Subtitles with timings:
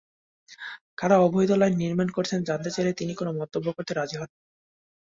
[0.97, 4.37] কারা অবৈধ লাইন নির্মাণ করছেন জানতে চাইলে তিনি কোনো মন্তব্য করতে রাজি হননি।